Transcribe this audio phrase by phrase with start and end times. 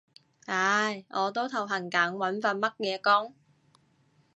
[0.47, 3.35] 唉，我都頭痕緊揾份乜嘢工